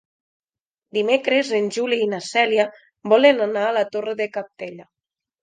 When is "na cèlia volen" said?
2.15-3.45